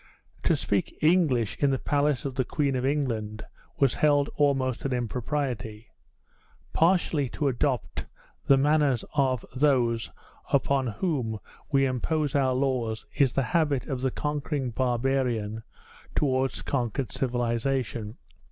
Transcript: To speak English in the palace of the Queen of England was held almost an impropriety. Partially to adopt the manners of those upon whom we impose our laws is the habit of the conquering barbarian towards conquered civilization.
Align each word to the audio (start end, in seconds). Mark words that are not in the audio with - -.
To 0.41 0.55
speak 0.55 0.97
English 1.03 1.57
in 1.59 1.69
the 1.69 1.77
palace 1.77 2.25
of 2.25 2.33
the 2.33 2.43
Queen 2.43 2.75
of 2.75 2.83
England 2.83 3.45
was 3.77 3.93
held 3.93 4.29
almost 4.35 4.83
an 4.83 4.93
impropriety. 4.93 5.89
Partially 6.73 7.29
to 7.29 7.47
adopt 7.47 8.07
the 8.47 8.57
manners 8.57 9.05
of 9.13 9.45
those 9.55 10.09
upon 10.51 10.87
whom 10.87 11.37
we 11.71 11.85
impose 11.85 12.33
our 12.33 12.55
laws 12.55 13.05
is 13.15 13.33
the 13.33 13.43
habit 13.53 13.85
of 13.85 14.01
the 14.01 14.09
conquering 14.09 14.71
barbarian 14.71 15.61
towards 16.15 16.63
conquered 16.63 17.11
civilization. 17.11 18.17